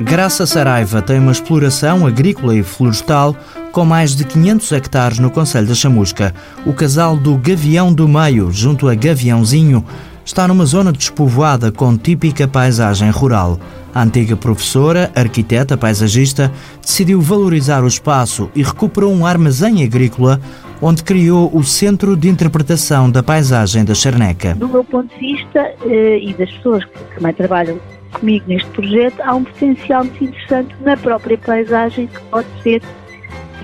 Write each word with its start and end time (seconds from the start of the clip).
Graça 0.00 0.44
Saraiva 0.44 1.00
tem 1.00 1.18
uma 1.18 1.32
exploração 1.32 2.06
agrícola 2.06 2.54
e 2.54 2.62
florestal 2.62 3.34
com 3.72 3.82
mais 3.82 4.14
de 4.14 4.24
500 4.24 4.72
hectares 4.72 5.18
no 5.18 5.30
Conselho 5.30 5.66
da 5.66 5.74
Chamusca. 5.74 6.34
O 6.66 6.74
casal 6.74 7.16
do 7.16 7.34
Gavião 7.38 7.94
do 7.94 8.06
Meio, 8.06 8.52
junto 8.52 8.88
a 8.88 8.94
Gaviãozinho, 8.94 9.82
está 10.22 10.46
numa 10.46 10.66
zona 10.66 10.92
despovoada 10.92 11.72
com 11.72 11.96
típica 11.96 12.46
paisagem 12.46 13.08
rural. 13.08 13.58
A 13.94 14.02
antiga 14.02 14.36
professora, 14.36 15.10
arquiteta 15.14 15.78
paisagista, 15.78 16.52
decidiu 16.82 17.18
valorizar 17.22 17.82
o 17.82 17.88
espaço 17.88 18.50
e 18.54 18.62
recuperou 18.62 19.10
um 19.14 19.24
armazém 19.24 19.82
agrícola 19.82 20.38
onde 20.82 21.02
criou 21.02 21.50
o 21.54 21.64
Centro 21.64 22.14
de 22.14 22.28
Interpretação 22.28 23.10
da 23.10 23.22
Paisagem 23.22 23.82
da 23.82 23.94
Charneca. 23.94 24.54
Do 24.56 24.68
meu 24.68 24.84
ponto 24.84 25.08
de 25.14 25.18
vista 25.18 25.72
eh, 25.86 26.18
e 26.18 26.34
das 26.34 26.50
pessoas 26.52 26.84
que 26.84 27.14
também 27.14 27.32
trabalham 27.32 27.80
comigo 28.18 28.44
neste 28.48 28.68
projeto, 28.70 29.20
há 29.20 29.34
um 29.34 29.44
potencial 29.44 30.04
muito 30.04 30.24
interessante 30.24 30.74
na 30.80 30.96
própria 30.96 31.38
paisagem 31.38 32.06
que 32.06 32.20
pode 32.24 32.48
ser 32.62 32.82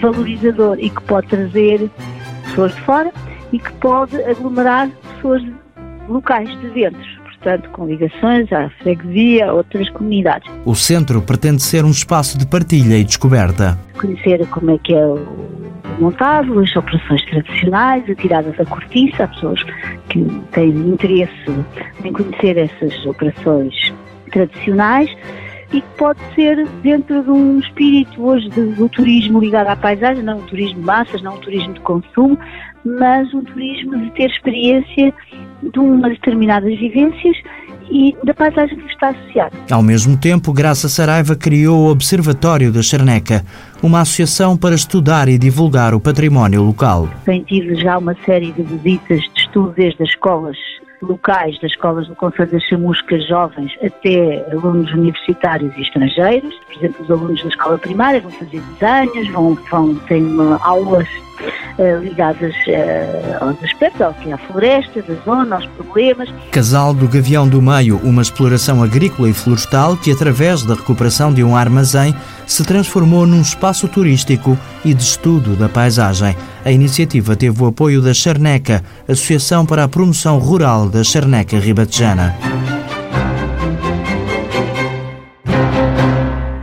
valorizador 0.00 0.76
e 0.78 0.90
que 0.90 1.02
pode 1.02 1.28
trazer 1.28 1.90
pessoas 2.44 2.74
de 2.74 2.80
fora 2.82 3.12
e 3.52 3.58
que 3.58 3.72
pode 3.74 4.16
aglomerar 4.24 4.88
pessoas 5.16 5.42
locais 6.08 6.48
de 6.60 6.70
dentro 6.70 7.22
portanto, 7.42 7.68
com 7.70 7.86
ligações 7.86 8.50
à 8.52 8.70
freguesia, 8.80 9.50
a 9.50 9.52
outras 9.52 9.90
comunidades. 9.90 10.48
O 10.64 10.74
centro 10.74 11.20
pretende 11.20 11.60
ser 11.60 11.84
um 11.84 11.90
espaço 11.90 12.38
de 12.38 12.46
partilha 12.46 12.96
e 12.96 13.04
descoberta. 13.04 13.76
Conhecer 14.00 14.46
como 14.46 14.70
é 14.70 14.78
que 14.78 14.94
é 14.94 15.04
o 15.04 15.18
montado, 15.98 16.58
as 16.60 16.74
operações 16.76 17.24
tradicionais, 17.26 18.08
a 18.08 18.14
tirada 18.14 18.52
da 18.52 18.64
cortiça, 18.64 19.24
há 19.24 19.28
pessoas 19.28 19.60
que 20.08 20.24
têm 20.52 20.70
interesse 20.70 21.50
em 22.04 22.12
conhecer 22.12 22.56
essas 22.56 23.04
operações 23.06 23.92
tradicionais 24.32 25.10
e 25.72 25.80
que 25.80 25.88
pode 25.96 26.20
ser 26.34 26.66
dentro 26.82 27.22
de 27.22 27.30
um 27.30 27.58
espírito 27.58 28.22
hoje 28.22 28.48
do 28.50 28.88
turismo 28.90 29.40
ligado 29.40 29.68
à 29.68 29.76
paisagem, 29.76 30.22
não 30.22 30.38
um 30.38 30.42
turismo 30.42 30.80
de 30.80 30.86
massas, 30.86 31.22
não 31.22 31.34
um 31.34 31.40
turismo 31.40 31.72
de 31.72 31.80
consumo, 31.80 32.38
mas 32.84 33.32
um 33.32 33.42
turismo 33.42 33.98
de 33.98 34.10
ter 34.10 34.30
experiência 34.30 35.14
de 35.62 35.78
umas 35.78 36.12
determinadas 36.12 36.78
vivências 36.78 37.36
e 37.90 38.16
da 38.24 38.34
paisagem 38.34 38.78
que 38.78 38.92
está 38.92 39.10
associada. 39.10 39.56
Ao 39.70 39.82
mesmo 39.82 40.16
tempo, 40.16 40.52
Graça 40.52 40.88
Saraiva 40.88 41.36
criou 41.36 41.86
o 41.86 41.90
Observatório 41.90 42.72
da 42.72 42.82
Charneca, 42.82 43.44
uma 43.82 44.00
associação 44.00 44.56
para 44.56 44.74
estudar 44.74 45.28
e 45.28 45.38
divulgar 45.38 45.94
o 45.94 46.00
património 46.00 46.62
local. 46.62 47.08
Tem 47.24 47.42
tido 47.42 47.78
já 47.80 47.98
uma 47.98 48.16
série 48.24 48.52
de 48.52 48.62
visitas 48.62 49.20
de 49.20 49.40
estudo 49.40 49.72
desde 49.76 50.02
as 50.02 50.08
escolas 50.10 50.56
locais 51.02 51.58
das 51.60 51.72
escolas 51.72 52.06
do 52.06 52.14
Conselho 52.14 52.50
das 52.50 52.62
Chamuscas 52.64 53.26
jovens 53.26 53.72
até 53.82 54.44
alunos 54.50 54.90
universitários 54.92 55.76
e 55.76 55.82
estrangeiros. 55.82 56.54
Por 56.66 56.76
exemplo, 56.76 57.02
os 57.02 57.10
alunos 57.10 57.42
da 57.42 57.48
escola 57.48 57.78
primária 57.78 58.20
vão 58.20 58.30
fazer 58.30 58.60
desenhos, 58.60 59.28
vão, 59.28 59.54
vão 59.70 59.94
ter 60.06 60.22
aulas 60.62 61.08
ligadas 62.00 62.54
uh, 62.54 63.44
aos 63.44 63.62
aspectos, 63.64 64.00
ao 64.00 64.14
é 64.26 64.36
floresta, 64.36 65.02
da 65.02 65.14
zona, 65.24 65.56
aos 65.56 65.66
problemas. 65.66 66.28
Casal 66.50 66.94
do 66.94 67.08
Gavião 67.08 67.48
do 67.48 67.60
Meio, 67.60 67.98
uma 68.02 68.22
exploração 68.22 68.82
agrícola 68.82 69.28
e 69.28 69.32
florestal 69.32 69.96
que, 69.96 70.10
através 70.10 70.62
da 70.62 70.74
recuperação 70.74 71.32
de 71.32 71.42
um 71.42 71.56
armazém, 71.56 72.14
se 72.46 72.64
transformou 72.64 73.26
num 73.26 73.40
espaço 73.40 73.88
turístico 73.88 74.58
e 74.84 74.94
de 74.94 75.02
estudo 75.02 75.56
da 75.56 75.68
paisagem. 75.68 76.36
A 76.64 76.70
iniciativa 76.70 77.34
teve 77.34 77.62
o 77.62 77.66
apoio 77.66 78.00
da 78.00 78.14
Charneca, 78.14 78.82
Associação 79.08 79.66
para 79.66 79.84
a 79.84 79.88
Promoção 79.88 80.38
Rural 80.38 80.88
da 80.88 81.02
Charneca 81.02 81.58
Ribatejana. 81.58 82.71